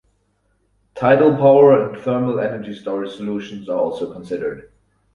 Tidal 0.95 1.35
power 1.35 1.85
and 1.93 2.01
Thermal 2.01 2.39
energy 2.39 2.73
storage 2.73 3.11
solutions 3.11 3.69
are 3.69 3.77
also 3.77 4.11
considered. 4.11 4.71